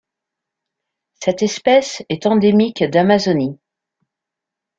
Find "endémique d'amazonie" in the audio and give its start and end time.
2.25-3.59